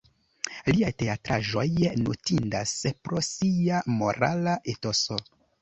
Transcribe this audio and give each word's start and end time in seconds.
Liaj 0.69 0.89
teatraĵoj 1.01 1.65
notindas 2.05 2.75
pro 3.05 3.23
sia 3.29 3.83
morala 4.01 4.57
etoso. 4.75 5.25